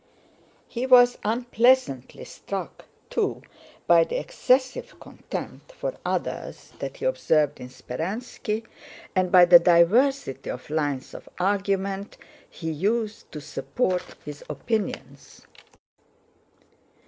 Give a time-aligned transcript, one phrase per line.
[0.67, 3.43] He was unpleasantly struck, too,
[3.85, 8.65] by the excessive contempt for others that he observed in Speránski,
[9.15, 12.17] and by the diversity of lines of argument
[12.49, 15.45] he used to support his opinions.